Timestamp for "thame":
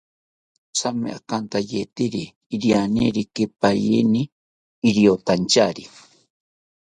0.77-1.09